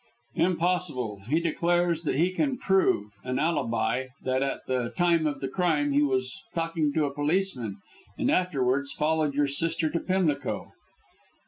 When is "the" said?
4.65-4.89, 5.41-5.47